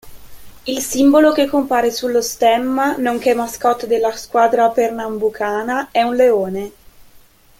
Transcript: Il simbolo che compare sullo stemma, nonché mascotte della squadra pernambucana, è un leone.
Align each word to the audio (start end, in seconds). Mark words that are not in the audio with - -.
Il 0.65 0.79
simbolo 0.81 1.31
che 1.31 1.45
compare 1.45 1.91
sullo 1.91 2.23
stemma, 2.23 2.95
nonché 2.97 3.35
mascotte 3.35 3.85
della 3.85 4.15
squadra 4.17 4.69
pernambucana, 4.71 5.89
è 5.91 6.01
un 6.01 6.15
leone. 6.15 6.71